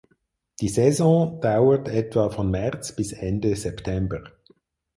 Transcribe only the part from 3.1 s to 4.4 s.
Ende September.